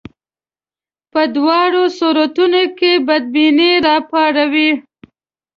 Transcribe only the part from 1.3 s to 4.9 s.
دواړو صورتونو کې بدبیني راپاروي.